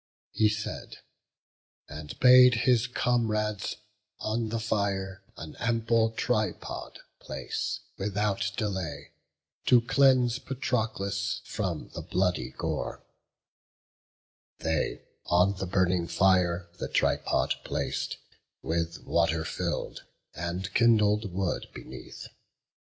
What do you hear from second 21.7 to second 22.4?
beneath.